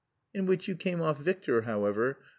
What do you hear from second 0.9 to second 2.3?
off victor, however.